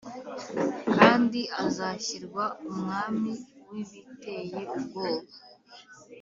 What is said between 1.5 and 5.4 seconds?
azashyirwa umwami w’ibiteye ubwoba